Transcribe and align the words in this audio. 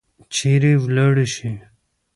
چیرې 0.33 0.73
ولاړي 0.83 1.27
شي؟ 1.35 1.51